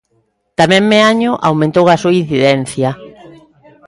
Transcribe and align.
Tamén 0.59 0.83
Meaño 0.91 1.31
aumentou 1.49 1.85
a 1.89 1.99
súa 2.01 2.17
incidencia. 2.21 2.89